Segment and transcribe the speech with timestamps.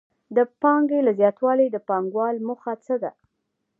[0.35, 3.11] د پانګې له زیاتوالي د پانګوال موخه څه ده